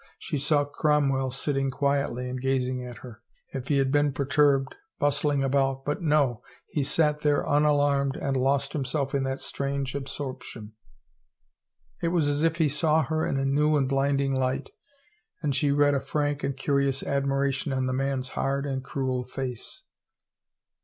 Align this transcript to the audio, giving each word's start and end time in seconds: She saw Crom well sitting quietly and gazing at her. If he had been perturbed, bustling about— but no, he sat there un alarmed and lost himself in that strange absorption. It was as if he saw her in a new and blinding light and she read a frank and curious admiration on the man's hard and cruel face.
She 0.17 0.39
saw 0.39 0.65
Crom 0.65 1.09
well 1.09 1.29
sitting 1.29 1.69
quietly 1.69 2.27
and 2.27 2.41
gazing 2.41 2.83
at 2.83 2.97
her. 3.05 3.21
If 3.53 3.67
he 3.67 3.77
had 3.77 3.91
been 3.91 4.13
perturbed, 4.13 4.73
bustling 4.97 5.43
about— 5.43 5.85
but 5.85 6.01
no, 6.01 6.41
he 6.69 6.83
sat 6.83 7.21
there 7.21 7.47
un 7.47 7.65
alarmed 7.65 8.15
and 8.15 8.35
lost 8.35 8.73
himself 8.73 9.13
in 9.13 9.21
that 9.25 9.39
strange 9.39 9.93
absorption. 9.93 10.73
It 12.01 12.07
was 12.07 12.27
as 12.27 12.41
if 12.41 12.55
he 12.55 12.67
saw 12.67 13.03
her 13.03 13.27
in 13.27 13.37
a 13.37 13.45
new 13.45 13.77
and 13.77 13.87
blinding 13.87 14.33
light 14.33 14.71
and 15.43 15.55
she 15.55 15.69
read 15.71 15.93
a 15.93 15.99
frank 16.01 16.43
and 16.43 16.57
curious 16.57 17.03
admiration 17.03 17.71
on 17.71 17.85
the 17.85 17.93
man's 17.93 18.29
hard 18.29 18.65
and 18.65 18.83
cruel 18.83 19.23
face. 19.23 19.83